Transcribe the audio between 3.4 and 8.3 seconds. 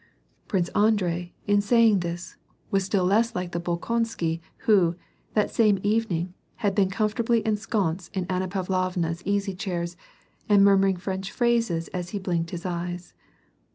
the Bolkon sky who, that same evening, had been comfortably ensconced in